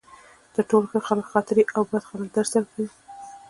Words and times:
تر 0.53 0.63
ټولو 0.69 0.85
ښه 0.91 0.99
خلک 1.07 1.25
خاطرې 1.33 1.63
او 1.75 1.81
بد 1.89 2.03
خلک 2.09 2.27
درس 2.35 2.49
درکوي. 2.55 2.89